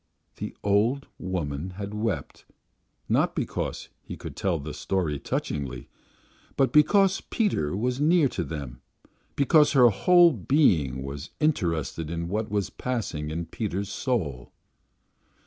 [0.37, 2.45] The old woman had wept,
[3.07, 5.89] not because he could tell the story touchingly,
[6.57, 8.77] but because Peter was near to her,
[9.35, 14.51] because her whole being was interested in what was passing in Peter's soul.